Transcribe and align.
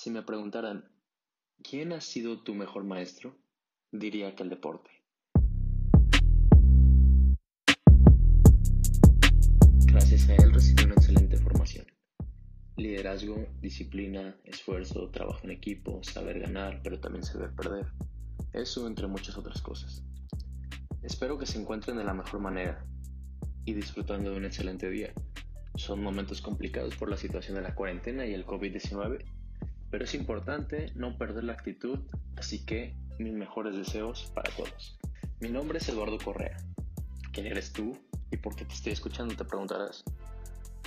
Si 0.00 0.10
me 0.10 0.22
preguntaran, 0.22 0.84
¿quién 1.68 1.92
ha 1.92 2.00
sido 2.00 2.44
tu 2.44 2.54
mejor 2.54 2.84
maestro? 2.84 3.34
Diría 3.90 4.36
que 4.36 4.44
el 4.44 4.48
deporte. 4.48 4.88
Gracias 9.86 10.28
a 10.28 10.36
él 10.36 10.54
recibí 10.54 10.84
una 10.84 10.94
excelente 10.94 11.36
formación. 11.38 11.84
Liderazgo, 12.76 13.44
disciplina, 13.60 14.36
esfuerzo, 14.44 15.10
trabajo 15.10 15.40
en 15.42 15.50
equipo, 15.50 16.00
saber 16.04 16.38
ganar, 16.38 16.80
pero 16.84 17.00
también 17.00 17.24
saber 17.24 17.50
perder. 17.56 17.88
Eso 18.52 18.86
entre 18.86 19.08
muchas 19.08 19.36
otras 19.36 19.60
cosas. 19.60 20.04
Espero 21.02 21.38
que 21.38 21.46
se 21.46 21.58
encuentren 21.60 21.96
de 21.96 22.04
la 22.04 22.14
mejor 22.14 22.38
manera 22.38 22.86
y 23.64 23.72
disfrutando 23.74 24.30
de 24.30 24.36
un 24.36 24.44
excelente 24.44 24.88
día. 24.90 25.12
Son 25.74 26.00
momentos 26.00 26.40
complicados 26.40 26.94
por 26.94 27.10
la 27.10 27.16
situación 27.16 27.56
de 27.56 27.62
la 27.62 27.74
cuarentena 27.74 28.24
y 28.26 28.32
el 28.32 28.46
COVID-19 28.46 29.37
pero 29.90 30.04
es 30.04 30.14
importante 30.14 30.92
no 30.94 31.16
perder 31.16 31.44
la 31.44 31.54
actitud, 31.54 31.98
así 32.36 32.64
que 32.64 32.94
mis 33.18 33.32
mejores 33.32 33.76
deseos 33.76 34.30
para 34.34 34.50
todos. 34.54 34.98
Mi 35.40 35.48
nombre 35.48 35.78
es 35.78 35.88
Eduardo 35.88 36.18
Correa. 36.18 36.56
¿Quién 37.32 37.46
eres 37.46 37.72
tú? 37.72 37.96
¿Y 38.30 38.36
por 38.36 38.54
qué 38.56 38.64
te 38.64 38.74
estoy 38.74 38.92
escuchando? 38.92 39.34
Te 39.34 39.44
preguntarás. 39.44 40.04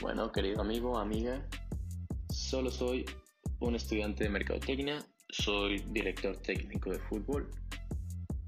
Bueno, 0.02 0.32
querido 0.32 0.62
amigo, 0.62 0.98
amiga, 0.98 1.46
solo 2.30 2.72
soy 2.72 3.06
un 3.60 3.76
estudiante 3.76 4.24
de 4.24 4.30
mercadotecnia, 4.30 5.04
soy 5.30 5.80
director 5.90 6.38
técnico 6.38 6.90
de 6.92 7.00
fútbol, 7.00 7.50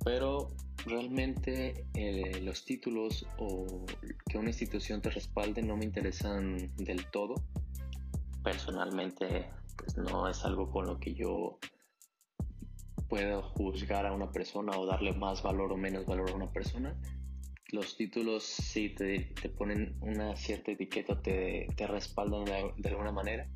pero 0.04 0.50
realmente 0.86 1.86
eh, 1.94 2.42
los 2.42 2.66
títulos 2.66 3.26
o 3.38 3.86
que 4.28 4.38
una 4.38 4.50
institución 4.50 5.02
te 5.02 5.10
respalde 5.10 5.62
no 5.62 5.78
me 5.78 5.86
interesan 5.86 6.76
del 6.76 7.06
todo. 7.12 7.36
Personalmente 8.44 9.50
pues 9.78 9.98
no 9.98 10.28
es 10.28 10.44
algo 10.46 10.70
con 10.72 10.86
lo 10.86 11.00
que 11.00 11.14
yo 11.14 11.60
pueda 13.10 13.42
juzgar 13.42 14.06
a 14.06 14.14
una 14.14 14.32
persona 14.32 14.78
o 14.78 14.86
darle 14.86 15.14
más 15.14 15.44
valor 15.44 15.72
o 15.72 15.78
menos 15.78 16.06
valor 16.06 16.32
a 16.32 16.36
una 16.36 16.52
persona. 16.52 16.96
Los 17.72 17.96
títulos 17.96 18.44
sí 18.44 18.90
te, 18.90 19.34
ponen 19.58 19.98
una 20.02 20.36
cierta 20.36 20.72
etiqueta, 20.72 21.22
te, 21.22 21.68
te 21.76 21.88
respaldan 21.88 22.46
de, 22.46 22.90
alguna 22.90 23.12
manera, 23.12 23.48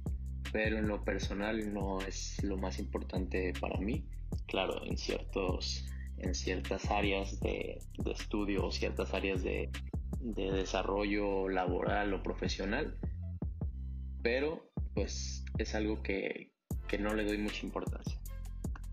pero 0.52 0.78
en 0.78 0.88
lo 0.88 1.04
personal 1.04 1.74
no 1.74 2.02
es 2.02 2.44
lo 2.44 2.58
más 2.58 2.80
importante 2.80 3.54
para 3.60 3.80
mí. 3.80 4.08
Claro, 4.48 4.86
en, 4.86 4.98
ciertos, 4.98 5.86
en 6.18 6.34
ciertas 6.34 6.90
áreas 6.90 7.40
de, 7.40 7.80
de 7.98 8.12
estudio 8.12 8.66
o 8.66 8.72
ciertas 8.72 9.14
áreas 9.14 9.44
de, 9.44 9.72
de 10.20 10.52
desarrollo 10.52 11.50
laboral 11.50 12.14
o 12.14 12.24
profesional, 12.24 12.98
pero 14.22 14.70
pues 14.94 15.46
es 15.58 15.76
algo 15.76 16.02
que, 16.04 16.52
no 17.00 17.14
le 17.14 17.26
doy 17.26 17.38
mucha 17.38 17.66
importancia. 17.66 18.20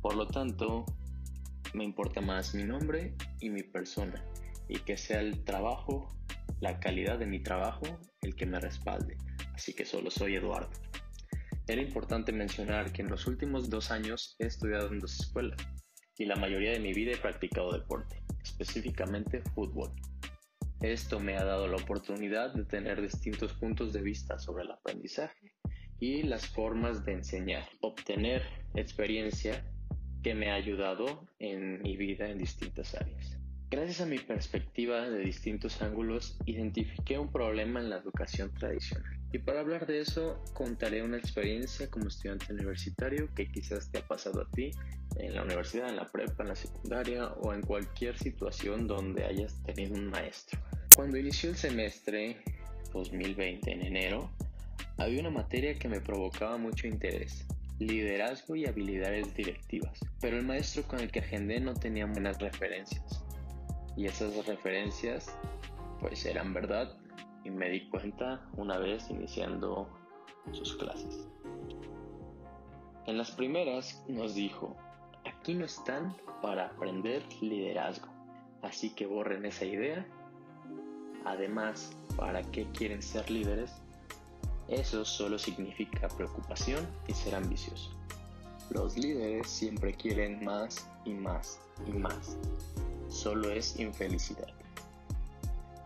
Por 0.00 0.16
lo 0.16 0.26
tanto, 0.26 0.84
me 1.74 1.84
importa 1.84 2.20
más 2.20 2.54
mi 2.54 2.64
nombre 2.64 3.14
y 3.40 3.50
mi 3.50 3.62
persona 3.62 4.24
y 4.68 4.78
que 4.78 4.96
sea 4.96 5.20
el 5.20 5.44
trabajo, 5.44 6.08
la 6.60 6.80
calidad 6.80 7.18
de 7.18 7.26
mi 7.26 7.42
trabajo 7.42 7.84
el 8.22 8.34
que 8.34 8.46
me 8.46 8.60
respalde. 8.60 9.16
Así 9.54 9.74
que 9.74 9.84
solo 9.84 10.10
soy 10.10 10.36
Eduardo. 10.36 10.70
Era 11.66 11.80
importante 11.80 12.32
mencionar 12.32 12.92
que 12.92 13.02
en 13.02 13.10
los 13.10 13.26
últimos 13.26 13.70
dos 13.70 13.90
años 13.90 14.36
he 14.38 14.46
estudiado 14.46 14.88
en 14.88 14.98
dos 14.98 15.18
escuelas 15.18 15.58
y 16.18 16.26
la 16.26 16.36
mayoría 16.36 16.72
de 16.72 16.80
mi 16.80 16.92
vida 16.92 17.12
he 17.12 17.16
practicado 17.16 17.72
deporte, 17.72 18.22
específicamente 18.42 19.42
fútbol. 19.54 19.90
Esto 20.80 21.18
me 21.20 21.36
ha 21.36 21.44
dado 21.44 21.66
la 21.66 21.76
oportunidad 21.76 22.52
de 22.52 22.64
tener 22.64 23.00
distintos 23.00 23.54
puntos 23.54 23.92
de 23.92 24.02
vista 24.02 24.38
sobre 24.38 24.64
el 24.64 24.72
aprendizaje 24.72 25.54
y 26.04 26.22
las 26.22 26.46
formas 26.46 27.06
de 27.06 27.12
enseñar, 27.12 27.66
obtener 27.80 28.42
experiencia 28.74 29.64
que 30.22 30.34
me 30.34 30.50
ha 30.50 30.54
ayudado 30.54 31.26
en 31.38 31.80
mi 31.80 31.96
vida 31.96 32.28
en 32.28 32.36
distintas 32.36 32.94
áreas. 32.94 33.38
Gracias 33.70 34.02
a 34.02 34.06
mi 34.06 34.18
perspectiva 34.18 35.08
de 35.08 35.20
distintos 35.20 35.80
ángulos, 35.80 36.36
identifiqué 36.44 37.18
un 37.18 37.32
problema 37.32 37.80
en 37.80 37.88
la 37.88 37.96
educación 37.96 38.52
tradicional. 38.52 39.18
Y 39.32 39.38
para 39.38 39.60
hablar 39.60 39.86
de 39.86 40.00
eso, 40.00 40.44
contaré 40.52 41.02
una 41.02 41.16
experiencia 41.16 41.90
como 41.90 42.08
estudiante 42.08 42.52
universitario 42.52 43.30
que 43.34 43.50
quizás 43.50 43.90
te 43.90 43.98
ha 43.98 44.06
pasado 44.06 44.42
a 44.42 44.50
ti 44.50 44.72
en 45.16 45.34
la 45.34 45.42
universidad, 45.42 45.88
en 45.88 45.96
la 45.96 46.06
prepa, 46.12 46.42
en 46.42 46.50
la 46.50 46.54
secundaria 46.54 47.28
o 47.40 47.54
en 47.54 47.62
cualquier 47.62 48.18
situación 48.18 48.86
donde 48.86 49.24
hayas 49.24 49.62
tenido 49.62 49.94
un 49.94 50.08
maestro. 50.08 50.60
Cuando 50.94 51.16
inició 51.16 51.48
el 51.48 51.56
semestre 51.56 52.36
2020 52.92 53.72
en 53.72 53.86
enero, 53.86 54.30
había 54.98 55.20
una 55.20 55.30
materia 55.30 55.78
que 55.78 55.88
me 55.88 56.00
provocaba 56.00 56.56
mucho 56.56 56.86
interés, 56.86 57.46
liderazgo 57.78 58.54
y 58.54 58.66
habilidades 58.66 59.34
directivas, 59.34 59.98
pero 60.20 60.36
el 60.36 60.46
maestro 60.46 60.84
con 60.84 61.00
el 61.00 61.10
que 61.10 61.18
agendé 61.18 61.60
no 61.60 61.74
tenía 61.74 62.06
buenas 62.06 62.38
referencias. 62.38 63.24
Y 63.96 64.06
esas 64.06 64.46
referencias 64.46 65.36
pues 66.00 66.24
eran 66.26 66.52
verdad 66.52 66.96
y 67.44 67.50
me 67.50 67.68
di 67.70 67.88
cuenta 67.88 68.40
una 68.56 68.78
vez 68.78 69.10
iniciando 69.10 69.88
sus 70.52 70.76
clases. 70.76 71.26
En 73.06 73.18
las 73.18 73.30
primeras 73.32 74.04
nos 74.08 74.34
dijo, 74.34 74.76
aquí 75.24 75.54
no 75.54 75.64
están 75.64 76.14
para 76.40 76.66
aprender 76.66 77.22
liderazgo, 77.40 78.08
así 78.62 78.90
que 78.90 79.06
borren 79.06 79.44
esa 79.44 79.64
idea. 79.64 80.06
Además, 81.24 81.96
¿para 82.16 82.42
qué 82.42 82.66
quieren 82.72 83.02
ser 83.02 83.30
líderes 83.30 83.83
eso 84.68 85.04
solo 85.04 85.38
significa 85.38 86.08
preocupación 86.08 86.86
y 87.06 87.12
ser 87.12 87.34
ambicioso. 87.34 87.90
Los 88.70 88.96
líderes 88.96 89.48
siempre 89.48 89.94
quieren 89.94 90.44
más 90.44 90.88
y 91.04 91.12
más 91.12 91.60
y 91.86 91.92
más. 91.92 92.36
Solo 93.08 93.50
es 93.50 93.78
infelicidad. 93.78 94.48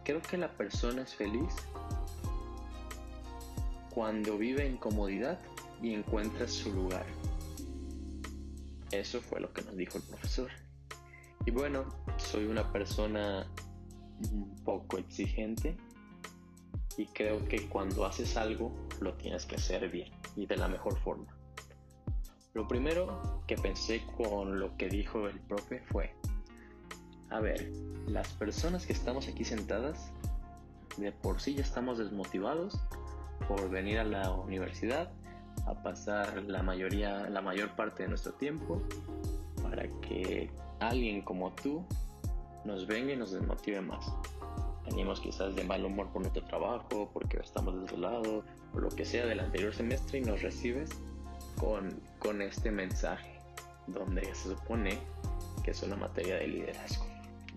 Creo 0.05 0.22
que 0.22 0.39
la 0.39 0.50
persona 0.53 1.03
es 1.03 1.15
feliz 1.15 1.53
cuando 3.91 4.39
vive 4.39 4.66
en 4.66 4.77
comodidad 4.77 5.39
y 5.83 5.93
encuentra 5.93 6.47
su 6.47 6.72
lugar. 6.72 7.05
Eso 8.93 9.21
fue 9.21 9.41
lo 9.41 9.53
que 9.53 9.62
nos 9.62 9.77
dijo 9.77 9.99
el 9.99 10.05
profesor. 10.05 10.50
Y 11.45 11.50
bueno, 11.50 11.84
soy 12.16 12.45
una 12.45 12.72
persona 12.72 13.47
un 14.33 14.55
poco 14.65 14.99
exigente 14.99 15.77
y 16.98 17.06
creo 17.06 17.42
que 17.48 17.69
cuando 17.69 18.04
haces 18.04 18.36
algo 18.36 18.72
lo 19.00 19.14
tienes 19.14 19.47
que 19.47 19.54
hacer 19.54 19.88
bien 19.88 20.10
y 20.36 20.47
de 20.47 20.56
la 20.56 20.69
mejor 20.69 20.98
forma. 20.98 21.32
Lo 22.54 22.66
primero 22.66 23.41
que 23.47 23.56
pensé 23.56 24.03
con 24.16 24.59
lo 24.59 24.76
que 24.76 24.88
dijo 24.88 25.28
el 25.28 25.38
profe 25.38 25.81
fue, 25.92 26.12
a 27.31 27.38
ver, 27.38 27.70
las 28.09 28.32
personas 28.32 28.84
que 28.84 28.92
estamos 28.92 29.28
aquí 29.28 29.44
sentadas, 29.44 30.12
de 30.97 31.12
por 31.12 31.41
sí 31.41 31.54
ya 31.54 31.62
estamos 31.62 31.98
desmotivados 31.98 32.81
por 33.47 33.70
venir 33.70 34.00
a 34.00 34.04
la 34.04 34.32
universidad 34.32 35.12
a 35.66 35.80
pasar 35.82 36.42
la 36.42 36.65
mayoría, 36.65 37.30
la 37.30 37.41
mayor 37.41 37.76
parte 37.76 38.03
de 38.03 38.09
nuestro 38.09 38.32
tiempo 38.32 38.82
para 39.62 39.86
que 40.00 40.50
alguien 40.80 41.22
como 41.22 41.53
tú 41.53 41.86
nos 42.65 42.88
venga 42.88 43.12
y 43.12 43.16
nos 43.16 43.30
desmotive 43.30 43.80
más 43.82 44.12
venimos 44.91 45.21
quizás 45.21 45.54
de 45.54 45.65
mal 45.65 45.84
humor 45.84 46.09
por 46.09 46.22
nuestro 46.22 46.44
trabajo, 46.44 47.10
porque 47.12 47.38
estamos 47.38 47.81
desvelados, 47.82 48.44
o 48.75 48.78
lo 48.78 48.88
que 48.88 49.04
sea 49.04 49.26
del 49.26 49.41
anterior 49.41 49.75
semestre 49.75 50.19
y 50.19 50.22
nos 50.22 50.43
recibes 50.43 50.91
con, 51.59 52.00
con 52.19 52.43
este 52.43 52.71
mensaje, 52.71 53.41
donde 53.87 54.25
se 54.34 54.50
supone 54.50 54.98
que 55.62 55.72
es 55.72 55.82
una 55.82 55.97
materia 55.97 56.37
de 56.37 56.48
liderazgo. 56.48 57.06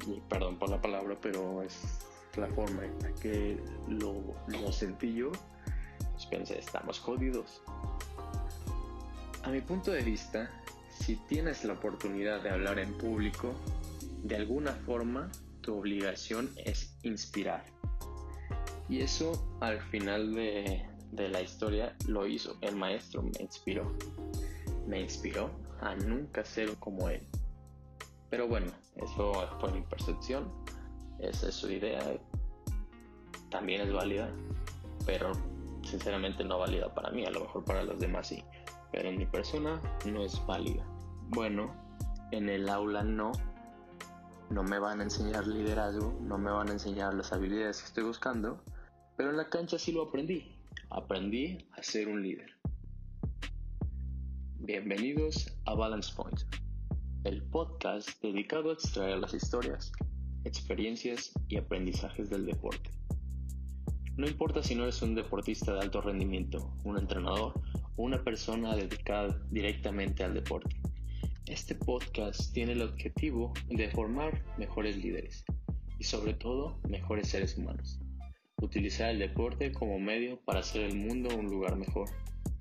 Y 0.07 0.19
perdón 0.29 0.57
por 0.57 0.69
la 0.69 0.81
palabra, 0.81 1.15
pero 1.21 1.61
es 1.61 1.99
la 2.35 2.47
forma 2.47 2.85
en 2.85 2.99
la 2.99 3.11
que 3.21 3.57
lo, 3.87 4.15
lo 4.47 4.71
sentí 4.71 5.13
yo. 5.13 5.31
Pues 6.13 6.25
pensé, 6.25 6.59
estamos 6.59 6.99
jodidos. 6.99 7.61
A 9.43 9.49
mi 9.49 9.61
punto 9.61 9.91
de 9.91 10.01
vista, 10.01 10.49
si 10.89 11.15
tienes 11.15 11.63
la 11.63 11.73
oportunidad 11.73 12.41
de 12.41 12.49
hablar 12.49 12.79
en 12.79 12.93
público, 12.97 13.53
de 14.23 14.35
alguna 14.35 14.73
forma 14.73 15.31
tu 15.61 15.77
obligación 15.77 16.49
es 16.65 16.97
inspirar. 17.03 17.63
Y 18.89 19.01
eso 19.01 19.31
al 19.61 19.79
final 19.83 20.33
de, 20.33 20.85
la 21.13 21.41
historia 21.41 21.95
lo 22.07 22.27
hizo. 22.27 22.57
El 22.61 22.75
maestro 22.75 23.23
me 23.23 23.31
inspiró. 23.39 23.95
Me 24.87 24.99
inspiró 24.99 25.49
a 25.79 25.95
nunca 25.95 26.43
ser 26.43 26.75
como 26.77 27.09
él. 27.09 27.25
Pero 28.29 28.47
bueno, 28.47 28.71
eso 28.97 29.33
fue 29.59 29.71
mi 29.71 29.81
percepción. 29.81 30.51
Esa 31.19 31.49
es 31.49 31.55
su 31.55 31.71
idea. 31.71 32.01
También 33.49 33.81
es 33.81 33.93
válida. 33.93 34.29
Pero 35.05 35.31
sinceramente 35.83 36.43
no 36.43 36.59
válida 36.59 36.93
para 36.93 37.11
mí. 37.11 37.25
A 37.25 37.31
lo 37.31 37.41
mejor 37.41 37.63
para 37.63 37.83
los 37.83 37.99
demás 37.99 38.27
sí. 38.27 38.43
Pero 38.91 39.09
en 39.09 39.17
mi 39.17 39.25
persona 39.25 39.81
no 40.05 40.23
es 40.23 40.45
válida. 40.45 40.85
Bueno, 41.29 41.73
en 42.31 42.49
el 42.49 42.67
aula 42.67 43.03
no 43.03 43.31
no 44.51 44.63
me 44.63 44.79
van 44.79 44.99
a 44.99 45.03
enseñar 45.03 45.47
liderazgo, 45.47 46.19
no 46.21 46.37
me 46.37 46.51
van 46.51 46.67
a 46.67 46.73
enseñar 46.73 47.13
las 47.13 47.31
habilidades 47.31 47.79
que 47.79 47.87
estoy 47.87 48.03
buscando, 48.03 48.61
pero 49.15 49.29
en 49.29 49.37
la 49.37 49.49
cancha 49.49 49.79
sí 49.79 49.93
lo 49.93 50.03
aprendí. 50.03 50.57
Aprendí 50.89 51.69
a 51.71 51.81
ser 51.81 52.09
un 52.09 52.21
líder. 52.21 52.51
Bienvenidos 54.59 55.55
a 55.65 55.73
Balance 55.73 56.13
Point, 56.13 56.41
el 57.23 57.41
podcast 57.43 58.21
dedicado 58.21 58.71
a 58.71 58.73
extraer 58.73 59.19
las 59.19 59.33
historias, 59.33 59.93
experiencias 60.43 61.31
y 61.47 61.55
aprendizajes 61.55 62.29
del 62.29 62.45
deporte. 62.45 62.91
No 64.17 64.27
importa 64.27 64.61
si 64.61 64.75
no 64.75 64.83
eres 64.83 65.01
un 65.01 65.15
deportista 65.15 65.73
de 65.73 65.79
alto 65.79 66.01
rendimiento, 66.01 66.73
un 66.83 66.97
entrenador 66.97 67.53
o 67.95 68.03
una 68.03 68.21
persona 68.21 68.75
dedicada 68.75 69.41
directamente 69.49 70.25
al 70.25 70.33
deporte. 70.33 70.75
Este 71.47 71.73
podcast 71.73 72.53
tiene 72.53 72.73
el 72.73 72.83
objetivo 72.83 73.51
de 73.67 73.89
formar 73.89 74.43
mejores 74.57 74.95
líderes 74.97 75.43
y 75.97 76.03
sobre 76.03 76.33
todo 76.33 76.79
mejores 76.87 77.29
seres 77.29 77.57
humanos. 77.57 77.99
Utilizar 78.61 79.09
el 79.09 79.19
deporte 79.19 79.71
como 79.71 79.99
medio 79.99 80.39
para 80.45 80.59
hacer 80.59 80.83
el 80.83 80.95
mundo 80.95 81.35
un 81.35 81.47
lugar 81.47 81.77
mejor. 81.77 82.09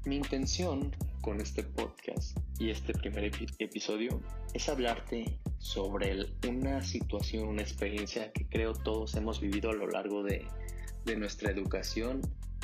Mi 0.06 0.16
intención 0.16 0.96
con 1.20 1.42
este 1.42 1.62
podcast 1.62 2.38
y 2.58 2.70
este 2.70 2.94
primer 2.94 3.30
episodio 3.58 4.22
es 4.54 4.68
hablarte 4.70 5.38
sobre 5.58 6.16
una 6.48 6.82
situación, 6.82 7.48
una 7.48 7.62
experiencia 7.62 8.32
que 8.32 8.48
creo 8.48 8.72
todos 8.72 9.14
hemos 9.14 9.40
vivido 9.40 9.70
a 9.70 9.74
lo 9.74 9.88
largo 9.88 10.22
de, 10.22 10.46
de 11.04 11.16
nuestra 11.16 11.50
educación, 11.50 12.22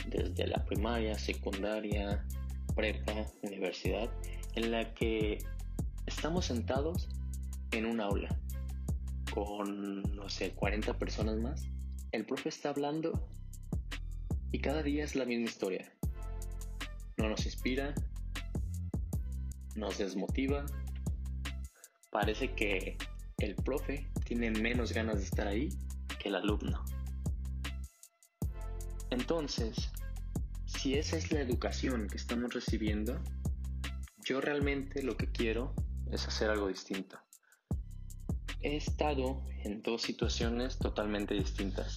desde 0.09 0.47
la 0.47 0.65
primaria, 0.65 1.19
secundaria, 1.19 2.25
prepa, 2.75 3.27
universidad, 3.43 4.11
en 4.55 4.71
la 4.71 4.95
que 4.95 5.39
estamos 6.17 6.47
sentados 6.47 7.11
en 7.73 7.85
un 7.85 8.01
aula 8.01 8.35
con, 9.35 10.01
no 10.17 10.31
sé, 10.31 10.53
40 10.53 10.99
personas 10.99 11.37
más. 11.37 11.69
El 12.11 12.25
profe 12.25 12.49
está 12.49 12.71
hablando 12.71 13.29
y 14.51 14.61
cada 14.61 14.83
día 14.83 15.05
es 15.05 15.15
la 15.15 15.27
misma 15.27 15.45
historia. 15.45 15.93
No 17.19 17.29
nos 17.29 17.45
inspira, 17.45 17.95
nos 19.75 19.99
desmotiva. 19.99 20.65
Parece 22.11 22.55
que 22.55 22.97
el 23.37 23.55
profe 23.55 24.11
tiene 24.25 24.51
menos 24.51 24.95
ganas 24.95 25.19
de 25.19 25.25
estar 25.25 25.47
ahí 25.47 25.69
que 26.19 26.31
el 26.31 26.37
alumno. 26.37 26.83
Entonces, 29.11 29.91
si 30.65 30.95
esa 30.95 31.19
es 31.19 31.31
la 31.31 31.43
educación 31.43 32.09
que 32.09 32.17
estamos 32.17 32.55
recibiendo, 32.55 33.21
yo 34.25 34.41
realmente 34.41 35.03
lo 35.03 35.19
que 35.19 35.31
quiero 35.31 35.75
es 36.11 36.27
hacer 36.27 36.51
algo 36.51 36.69
distinto. 36.69 37.19
He 38.61 38.77
estado 38.77 39.45
en 39.65 39.83
dos 39.83 40.03
situaciones 40.03 40.79
totalmente 40.79 41.35
distintas. 41.35 41.95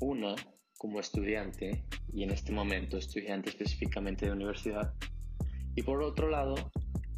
Una 0.00 0.34
como 0.78 0.98
estudiante, 0.98 1.84
y 2.10 2.22
en 2.22 2.30
este 2.30 2.52
momento 2.52 2.96
estudiante 2.96 3.50
específicamente 3.50 4.24
de 4.26 4.32
universidad. 4.32 4.94
Y 5.74 5.82
por 5.82 6.02
otro 6.02 6.30
lado, 6.30 6.54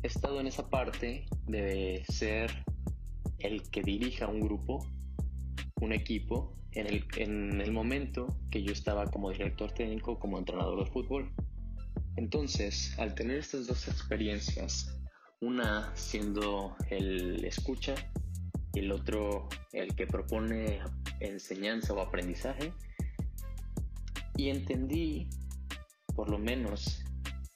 he 0.03 0.09
estado 0.09 0.41
en 0.41 0.49
esa 0.49 0.69
parte 0.69 1.27
de 1.47 2.05
ser 2.09 2.65
el 3.39 3.63
que 3.71 3.83
dirija 3.83 4.27
un 4.27 4.41
grupo, 4.41 4.85
un 5.81 5.93
equipo, 5.93 6.57
en 6.73 6.87
el, 6.87 7.05
en 7.17 7.61
el 7.61 7.71
momento 7.71 8.27
que 8.51 8.63
yo 8.63 8.73
estaba 8.73 9.07
como 9.11 9.31
director 9.31 9.71
técnico, 9.73 10.19
como 10.19 10.39
entrenador 10.39 10.85
de 10.85 10.91
fútbol. 10.91 11.33
Entonces, 12.17 12.99
al 12.99 13.15
tener 13.15 13.39
estas 13.39 13.67
dos 13.67 13.87
experiencias, 13.89 14.99
una 15.43 15.95
siendo 15.97 16.77
el 16.89 17.45
escucha 17.45 17.95
el 18.75 18.91
otro 18.91 19.49
el 19.73 19.95
que 19.95 20.07
propone 20.07 20.81
enseñanza 21.21 21.93
o 21.93 22.01
aprendizaje, 22.01 22.73
y 24.37 24.49
entendí, 24.49 25.29
por 26.15 26.31
lo 26.31 26.39
menos 26.39 27.05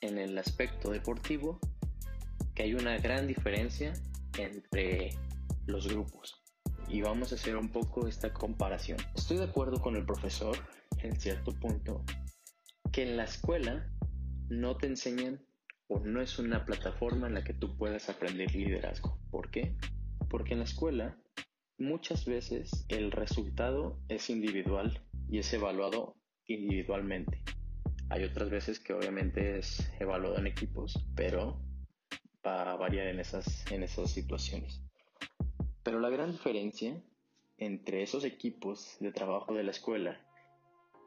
en 0.00 0.18
el 0.18 0.36
aspecto 0.36 0.90
deportivo, 0.90 1.58
que 2.54 2.64
hay 2.64 2.74
una 2.74 2.98
gran 2.98 3.26
diferencia 3.26 3.94
entre 4.36 5.10
los 5.66 5.88
grupos. 5.88 6.42
Y 6.88 7.00
vamos 7.00 7.32
a 7.32 7.36
hacer 7.36 7.56
un 7.56 7.70
poco 7.70 8.06
esta 8.06 8.32
comparación. 8.32 8.98
Estoy 9.14 9.38
de 9.38 9.44
acuerdo 9.44 9.80
con 9.80 9.96
el 9.96 10.04
profesor 10.04 10.56
en 10.98 11.18
cierto 11.18 11.52
punto 11.52 12.04
que 12.92 13.02
en 13.02 13.16
la 13.16 13.24
escuela 13.24 13.90
no 14.48 14.76
te 14.76 14.86
enseñan 14.86 15.45
o 15.88 16.00
no 16.00 16.20
es 16.20 16.38
una 16.38 16.64
plataforma 16.64 17.26
en 17.26 17.34
la 17.34 17.44
que 17.44 17.54
tú 17.54 17.76
puedas 17.76 18.08
aprender 18.08 18.54
liderazgo. 18.54 19.18
¿Por 19.30 19.50
qué? 19.50 19.76
Porque 20.28 20.54
en 20.54 20.60
la 20.60 20.64
escuela 20.64 21.16
muchas 21.78 22.24
veces 22.24 22.86
el 22.88 23.12
resultado 23.12 23.98
es 24.08 24.30
individual 24.30 25.00
y 25.28 25.38
es 25.38 25.52
evaluado 25.52 26.16
individualmente. 26.46 27.42
Hay 28.08 28.24
otras 28.24 28.50
veces 28.50 28.78
que 28.78 28.92
obviamente 28.92 29.58
es 29.58 29.92
evaluado 29.98 30.38
en 30.38 30.46
equipos, 30.46 31.04
pero 31.14 31.60
va 32.44 32.72
a 32.72 32.76
variar 32.76 33.08
en 33.08 33.18
esas, 33.18 33.70
en 33.70 33.82
esas 33.82 34.10
situaciones. 34.10 34.82
Pero 35.82 36.00
la 36.00 36.10
gran 36.10 36.32
diferencia 36.32 37.02
entre 37.58 38.02
esos 38.02 38.24
equipos 38.24 38.96
de 39.00 39.12
trabajo 39.12 39.54
de 39.54 39.64
la 39.64 39.70
escuela 39.70 40.20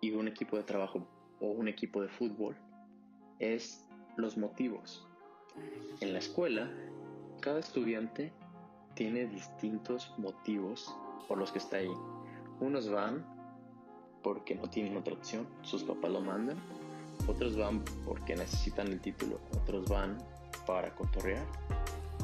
y 0.02 0.12
un 0.12 0.28
equipo 0.28 0.58
de 0.58 0.64
trabajo 0.64 1.08
o 1.40 1.52
un 1.52 1.68
equipo 1.68 2.02
de 2.02 2.10
fútbol 2.10 2.58
es 3.40 3.89
los 4.22 4.38
motivos. 4.38 5.06
En 6.02 6.14
la 6.14 6.20
escuela, 6.20 6.72
cada 7.42 7.60
estudiante 7.60 8.32
tiene 8.94 9.28
distintos 9.28 10.14
motivos 10.18 10.94
por 11.28 11.38
los 11.38 11.52
que 11.52 11.60
está 11.60 11.78
ahí. 11.78 11.92
Unos 12.60 12.90
van 12.90 13.26
porque 14.22 14.56
no 14.56 14.70
tienen 14.70 14.98
otra 14.98 15.14
opción, 15.14 15.48
sus 15.62 15.84
papás 15.84 16.12
lo 16.12 16.22
mandan. 16.22 16.58
Otros 17.28 17.58
van 17.58 17.84
porque 18.06 18.36
necesitan 18.36 18.88
el 18.88 19.00
título. 19.00 19.40
Otros 19.54 19.88
van 19.88 20.18
para 20.66 20.94
cotorrear. 20.96 21.46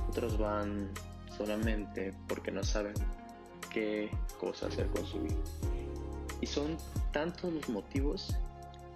Otros 0.09 0.37
van 0.37 0.89
solamente 1.37 2.13
porque 2.27 2.51
no 2.51 2.63
saben 2.63 2.93
qué 3.71 4.09
cosa 4.39 4.67
hacer 4.67 4.87
con 4.87 5.05
su 5.05 5.21
vida. 5.21 5.35
Y 6.41 6.47
son 6.47 6.77
tantos 7.11 7.53
los 7.53 7.69
motivos 7.69 8.35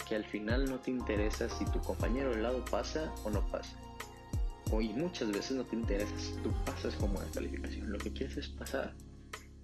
que 0.10 0.16
al 0.16 0.26
final 0.26 0.66
no 0.66 0.80
te 0.80 0.90
interesa 0.90 1.48
si 1.48 1.66
tu 1.66 1.80
compañero 1.82 2.34
al 2.34 2.42
lado 2.42 2.66
pasa 2.66 3.14
o 3.24 3.30
no 3.30 3.46
pasa. 3.52 3.78
Y 4.72 4.90
muchas 4.90 5.32
veces 5.32 5.52
no 5.52 5.64
te 5.64 5.76
interesa 5.76 6.12
si 6.18 6.34
tú 6.42 6.52
pasas 6.66 6.96
como 6.96 7.20
una 7.20 7.30
calificación. 7.32 7.92
Lo 7.92 7.98
que 8.00 8.12
quieres 8.12 8.38
es 8.38 8.48
pasar 8.50 8.94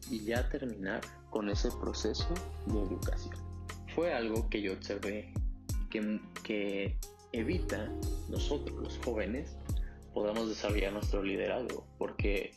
y 0.10 0.24
ya 0.24 0.48
terminar 0.50 1.02
con 1.32 1.50
ese 1.50 1.70
proceso 1.72 2.28
de 2.68 2.80
educación. 2.80 3.36
Fue 3.96 4.14
algo 4.14 4.48
que 4.50 4.62
yo 4.62 4.74
observé 4.74 5.34
que, 5.90 6.20
que 6.44 6.98
evita 7.32 7.90
nosotros 8.30 8.78
los 8.82 9.00
jóvenes 9.00 9.58
podamos 10.14 10.48
desarrollar 10.48 10.94
nuestro 10.94 11.24
liderazgo 11.24 11.86
porque 11.98 12.56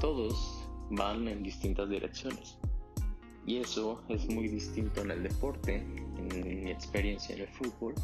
todos 0.00 0.68
van 0.90 1.26
en 1.28 1.42
distintas 1.42 1.88
direcciones 1.88 2.58
y 3.46 3.58
eso 3.58 4.02
es 4.08 4.28
muy 4.28 4.48
distinto 4.48 5.02
en 5.02 5.12
el 5.12 5.22
deporte, 5.22 5.86
en 6.18 6.28
mi 6.28 6.70
experiencia 6.70 7.34
en 7.34 7.42
el 7.42 7.48
fútbol, 7.48 7.94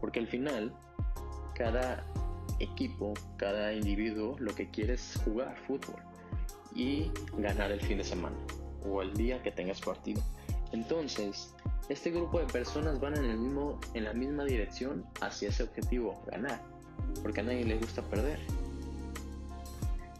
porque 0.00 0.20
al 0.20 0.26
final 0.26 0.72
cada 1.54 2.04
equipo, 2.60 3.14
cada 3.36 3.72
individuo 3.72 4.36
lo 4.38 4.54
que 4.54 4.70
quiere 4.70 4.94
es 4.94 5.20
jugar 5.24 5.56
fútbol 5.66 6.00
y 6.74 7.10
ganar 7.36 7.70
el 7.72 7.80
fin 7.80 7.98
de 7.98 8.04
semana 8.04 8.36
o 8.84 9.02
el 9.02 9.12
día 9.14 9.42
que 9.42 9.50
tengas 9.50 9.80
partido. 9.80 10.22
Entonces, 10.72 11.54
este 11.88 12.10
grupo 12.10 12.38
de 12.38 12.46
personas 12.46 13.00
van 13.00 13.16
en, 13.16 13.24
el 13.24 13.38
mismo, 13.38 13.80
en 13.94 14.04
la 14.04 14.12
misma 14.12 14.44
dirección 14.44 15.04
hacia 15.20 15.48
ese 15.48 15.62
objetivo, 15.62 16.22
ganar, 16.30 16.60
porque 17.22 17.40
a 17.40 17.44
nadie 17.44 17.64
le 17.64 17.76
gusta 17.78 18.02
perder. 18.02 18.38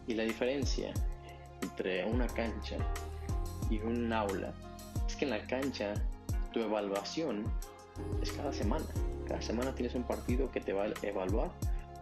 Y 0.06 0.14
la 0.14 0.22
diferencia 0.22 0.92
entre 1.62 2.04
una 2.06 2.26
cancha 2.28 2.76
y 3.70 3.78
un 3.80 4.10
aula 4.12 4.54
es 5.06 5.16
que 5.16 5.26
en 5.26 5.30
la 5.32 5.46
cancha 5.46 5.94
tu 6.58 6.64
evaluación 6.64 7.44
es 8.20 8.32
cada 8.32 8.52
semana. 8.52 8.84
Cada 9.28 9.40
semana 9.40 9.74
tienes 9.74 9.94
un 9.94 10.02
partido 10.02 10.50
que 10.50 10.60
te 10.60 10.72
va 10.72 10.84
a 10.84 10.92
evaluar 11.02 11.52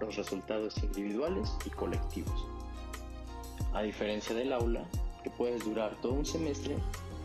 los 0.01 0.17
resultados 0.17 0.83
individuales 0.83 1.55
y 1.67 1.71
colectivos. 1.71 2.47
A 3.75 3.83
diferencia 3.83 4.35
del 4.35 4.55
aula, 4.55 4.89
que 5.23 5.31
puedes 5.31 5.63
durar 5.63 6.01
todo 6.01 6.15
un 6.15 6.25
semestre 6.25 6.77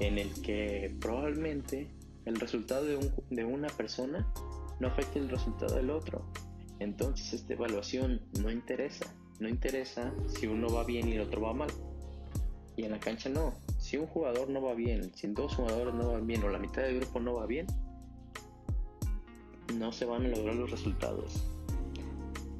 en 0.01 0.17
el 0.17 0.41
que 0.41 0.93
probablemente 0.99 1.89
el 2.25 2.37
resultado 2.37 2.83
de, 2.83 3.45
una 3.45 3.69
persona 3.69 4.27
no 4.81 4.87
afecte 4.89 5.19
el 5.19 5.29
resultado 5.29 5.75
del 5.75 5.89
otro. 5.89 6.25
Entonces 6.79 7.31
esta 7.33 7.53
evaluación 7.53 8.21
no 8.41 8.51
interesa. 8.51 9.05
No 9.39 9.47
interesa 9.47 10.11
si 10.27 10.47
uno 10.47 10.67
va 10.67 10.83
bien 10.83 11.07
y 11.07 11.13
el 11.13 11.21
otro 11.21 11.41
va 11.41 11.53
mal. 11.53 11.69
Y 12.75 12.83
en 12.83 12.91
la 12.91 12.99
cancha 12.99 13.29
no. 13.29 13.53
Si 13.91 13.97
un 13.97 14.07
jugador 14.07 14.49
no 14.49 14.61
va 14.61 14.73
bien, 14.73 15.13
si 15.15 15.27
dos 15.27 15.53
jugadores 15.53 15.93
no 15.93 16.13
van 16.13 16.25
bien 16.25 16.41
o 16.45 16.47
la 16.47 16.59
mitad 16.59 16.83
del 16.83 17.01
grupo 17.01 17.19
no 17.19 17.33
va 17.33 17.45
bien, 17.45 17.67
no 19.77 19.91
se 19.91 20.05
van 20.05 20.25
a 20.25 20.29
lograr 20.29 20.55
los 20.55 20.71
resultados. 20.71 21.43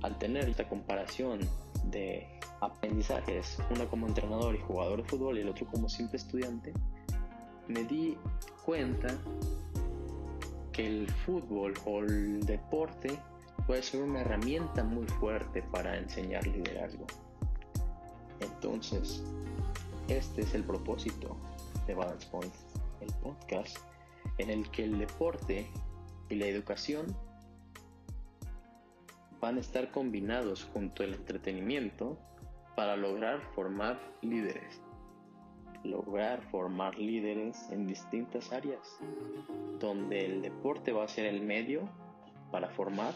Al 0.02 0.18
tener 0.18 0.50
esta 0.50 0.68
comparación 0.68 1.40
de 1.86 2.28
aprendizajes, 2.60 3.60
uno 3.74 3.88
como 3.88 4.08
entrenador 4.08 4.56
y 4.56 4.58
jugador 4.58 5.04
de 5.04 5.08
fútbol 5.08 5.38
y 5.38 5.42
el 5.44 5.48
otro 5.48 5.68
como 5.68 5.88
simple 5.88 6.18
estudiante, 6.18 6.74
me 7.70 7.86
di 7.86 8.18
cuenta 8.66 9.18
que 10.74 10.86
el 10.86 11.10
fútbol 11.10 11.76
o 11.86 12.00
el 12.00 12.46
deporte 12.46 13.18
puede 13.68 13.82
ser 13.84 14.04
una 14.04 14.20
herramienta 14.20 14.84
muy 14.84 15.08
fuerte 15.08 15.64
para 15.72 15.98
enseñar 15.98 16.46
liderazgo. 16.46 17.08
Entonces, 18.42 19.24
este 20.18 20.42
es 20.42 20.54
el 20.54 20.64
propósito 20.64 21.38
de 21.88 21.96
Balance 21.96 22.28
Point, 22.30 22.54
el 23.00 23.14
podcast 23.24 23.78
en 24.38 24.50
el 24.50 24.70
que 24.72 24.84
el 24.84 25.00
deporte 25.00 25.68
y 26.30 26.36
la 26.36 26.48
educación 26.48 27.16
van 29.40 29.58
a 29.58 29.62
estar 29.62 29.90
combinados 29.92 30.66
junto 30.74 31.04
al 31.04 31.14
entretenimiento 31.14 32.18
para 32.76 32.96
lograr 32.96 33.42
formar 33.56 34.00
líderes. 34.22 34.82
Lograr 35.84 36.42
formar 36.52 36.98
líderes 36.98 37.70
en 37.72 37.88
distintas 37.88 38.52
áreas, 38.52 39.00
donde 39.80 40.26
el 40.26 40.42
deporte 40.42 40.92
va 40.92 41.06
a 41.06 41.08
ser 41.08 41.26
el 41.26 41.42
medio 41.42 41.90
para 42.52 42.70
formar, 42.70 43.14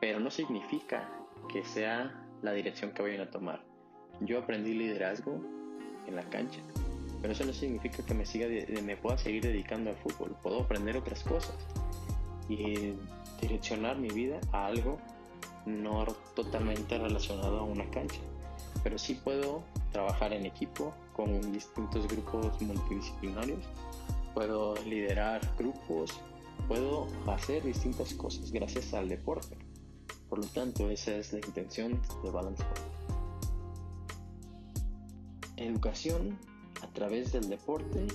pero 0.00 0.20
no 0.20 0.30
significa 0.30 1.10
que 1.52 1.64
sea 1.64 2.24
la 2.40 2.52
dirección 2.52 2.92
que 2.92 3.02
vayan 3.02 3.20
a 3.20 3.30
tomar. 3.30 3.60
Yo 4.20 4.38
aprendí 4.38 4.72
liderazgo 4.72 5.61
en 6.06 6.16
la 6.16 6.22
cancha, 6.24 6.60
pero 7.20 7.32
eso 7.32 7.44
no 7.44 7.52
significa 7.52 8.04
que 8.04 8.14
me, 8.14 8.26
siga 8.26 8.46
me 8.82 8.96
pueda 8.96 9.16
seguir 9.16 9.42
dedicando 9.44 9.90
al 9.90 9.96
fútbol. 9.96 10.36
Puedo 10.42 10.62
aprender 10.62 10.96
otras 10.96 11.22
cosas. 11.22 11.54
Y 12.48 12.94
direccionar 13.40 13.96
mi 13.96 14.08
vida 14.08 14.40
a 14.52 14.66
algo 14.66 14.98
no 15.66 16.04
totalmente 16.34 16.98
relacionado 16.98 17.60
a 17.60 17.62
una 17.62 17.88
cancha, 17.90 18.20
pero 18.82 18.98
sí 18.98 19.14
puedo 19.14 19.62
trabajar 19.92 20.32
en 20.32 20.46
equipo 20.46 20.92
con 21.12 21.52
distintos 21.52 22.08
grupos 22.08 22.60
multidisciplinarios, 22.60 23.64
puedo 24.34 24.74
liderar 24.86 25.40
grupos, 25.56 26.20
puedo 26.66 27.06
hacer 27.26 27.62
distintas 27.62 28.14
cosas 28.14 28.50
gracias 28.50 28.94
al 28.94 29.08
deporte. 29.08 29.56
Por 30.28 30.38
lo 30.38 30.46
tanto, 30.46 30.88
esa 30.90 31.14
es 31.14 31.32
la 31.32 31.40
intención 31.40 32.00
de 32.24 32.30
Balance 32.30 32.64
Educación 35.62 36.38
a 36.82 36.88
través 36.88 37.32
del 37.32 37.48
deporte 37.48 38.06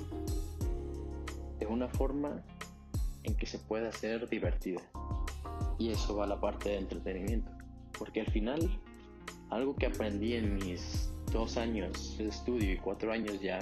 de 1.60 1.66
una 1.66 1.88
forma 1.88 2.44
en 3.24 3.36
que 3.36 3.46
se 3.46 3.58
pueda 3.60 3.90
hacer 3.90 4.28
divertida. 4.30 4.82
Y 5.80 5.92
eso 5.92 6.16
va 6.18 6.26
a 6.26 6.28
la 6.28 6.40
parte 6.40 6.70
de 6.70 6.78
entretenimiento. 6.80 7.52
Porque 7.98 8.22
al 8.22 8.28
final, 8.28 8.60
algo 9.50 9.76
que 9.76 9.86
aprendí 9.86 10.34
en 10.34 10.56
mis 10.56 11.10
dos 11.32 11.58
años 11.58 12.18
de 12.18 12.28
estudio 12.28 12.74
y 12.74 12.78
cuatro 12.78 13.12
años 13.12 13.40
ya 13.42 13.60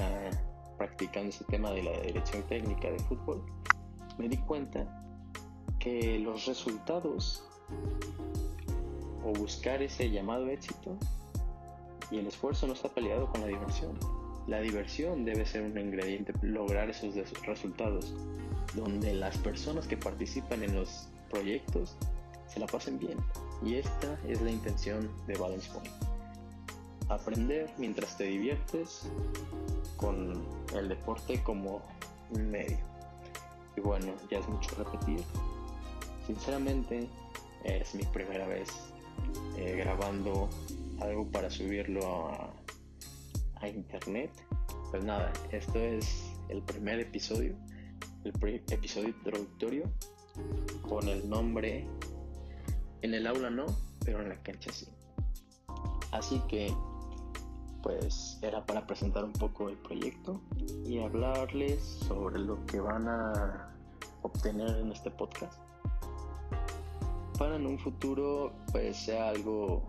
practicando 0.77 1.29
ese 1.29 1.45
tema 1.45 1.71
de 1.71 1.83
la 1.83 1.99
dirección 2.01 2.43
técnica 2.43 2.89
de 2.89 2.99
fútbol, 2.99 3.45
me 4.17 4.27
di 4.27 4.37
cuenta 4.37 4.85
que 5.79 6.19
los 6.19 6.45
resultados 6.47 7.43
o 9.23 9.31
buscar 9.33 9.81
ese 9.81 10.09
llamado 10.09 10.49
éxito 10.49 10.97
y 12.11 12.17
el 12.19 12.27
esfuerzo 12.27 12.67
no 12.67 12.73
está 12.73 12.89
peleado 12.89 13.27
con 13.27 13.41
la 13.41 13.47
diversión. 13.47 13.97
La 14.47 14.59
diversión 14.59 15.25
debe 15.25 15.45
ser 15.45 15.63
un 15.63 15.77
ingrediente 15.77 16.33
lograr 16.41 16.89
esos 16.89 17.15
resultados, 17.41 18.13
donde 18.75 19.13
las 19.13 19.37
personas 19.39 19.87
que 19.87 19.97
participan 19.97 20.63
en 20.63 20.75
los 20.75 21.07
proyectos 21.29 21.97
se 22.47 22.59
la 22.59 22.67
pasen 22.67 22.99
bien. 22.99 23.17
Y 23.63 23.75
esta 23.75 24.19
es 24.27 24.41
la 24.41 24.51
intención 24.51 25.09
de 25.25 25.37
Balance 25.37 25.71
Point. 25.71 25.91
Aprender 27.09 27.71
mientras 27.77 28.17
te 28.17 28.25
diviertes 28.25 29.07
con 29.97 30.45
el 30.75 30.89
deporte 30.89 31.41
como 31.43 31.81
medio. 32.31 32.77
Y 33.75 33.81
bueno, 33.81 34.13
ya 34.29 34.39
es 34.39 34.47
mucho 34.47 34.69
repetir. 34.75 35.23
Sinceramente, 36.25 37.07
es 37.63 37.93
mi 37.95 38.03
primera 38.03 38.47
vez 38.47 38.69
eh, 39.57 39.75
grabando 39.77 40.49
algo 40.99 41.29
para 41.31 41.49
subirlo 41.49 42.29
a, 42.29 42.53
a 43.61 43.67
internet. 43.67 44.31
Pues 44.91 45.03
nada, 45.03 45.31
esto 45.51 45.79
es 45.79 46.31
el 46.49 46.61
primer 46.61 46.99
episodio, 46.99 47.55
el 48.23 48.63
episodio 48.71 49.09
introductorio 49.09 49.91
con 50.81 51.07
el 51.07 51.29
nombre 51.29 51.87
en 53.01 53.13
el 53.13 53.27
aula 53.27 53.49
no, 53.49 53.65
pero 54.03 54.21
en 54.21 54.29
la 54.29 54.41
cancha 54.41 54.71
sí. 54.71 54.87
Así 56.11 56.41
que 56.47 56.73
pues 57.83 58.39
era 58.41 58.65
para 58.65 58.87
presentar 58.87 59.23
un 59.23 59.33
poco 59.33 59.69
el 59.69 59.77
proyecto 59.77 60.41
y 60.85 60.99
hablarles 60.99 61.83
sobre 62.07 62.39
lo 62.39 62.65
que 62.65 62.79
van 62.79 63.07
a 63.07 63.75
obtener 64.23 64.77
en 64.77 64.91
este 64.91 65.11
podcast 65.11 65.59
para 67.37 67.55
en 67.55 67.65
un 67.65 67.79
futuro 67.79 68.53
pues 68.71 68.97
sea 68.97 69.29
algo 69.29 69.83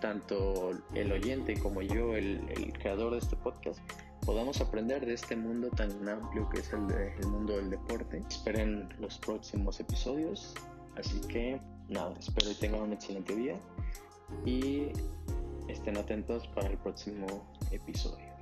tanto 0.00 0.70
el 0.94 1.12
oyente 1.12 1.58
como 1.58 1.82
yo, 1.82 2.16
el, 2.16 2.72
creador 2.78 3.12
de 3.12 3.18
este 3.18 3.36
podcast, 3.36 3.80
podamos 4.24 4.60
aprender 4.60 5.04
de 5.06 5.14
este 5.14 5.36
mundo 5.36 5.68
tan 5.70 6.08
amplio 6.08 6.48
que 6.50 6.60
es 6.60 6.72
el, 6.72 6.90
el 6.92 7.26
mundo 7.26 7.56
del 7.56 7.70
deporte. 7.70 8.22
Esperen 8.28 8.88
los 9.00 9.18
próximos 9.18 9.80
episodios. 9.80 10.54
Así 10.96 11.20
que 11.28 11.60
nada, 11.88 12.14
espero 12.18 12.48
que 12.50 12.54
tengan 12.56 12.82
un 12.82 12.92
excelente 12.92 13.34
día 13.34 13.58
y 14.44 14.88
estén 15.68 15.96
atentos 15.96 16.46
para 16.48 16.68
el 16.68 16.78
próximo 16.78 17.26
episodio. 17.70 18.35